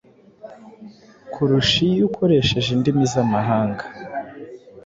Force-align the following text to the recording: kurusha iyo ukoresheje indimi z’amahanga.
kurusha 1.31 1.77
iyo 1.89 2.03
ukoresheje 2.09 2.69
indimi 2.73 3.03
z’amahanga. 3.11 3.83